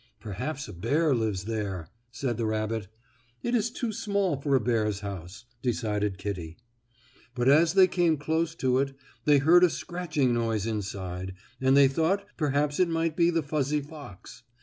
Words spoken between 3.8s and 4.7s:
small for a